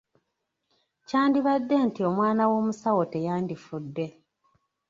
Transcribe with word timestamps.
Kyandibadde 1.07 1.75
nti 1.87 2.01
omwana 2.09 2.43
w’omusawo 2.51 3.01
teyandifudde. 3.13 4.05